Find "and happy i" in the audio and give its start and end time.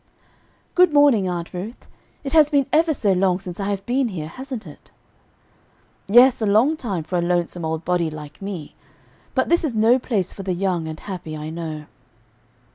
10.87-11.51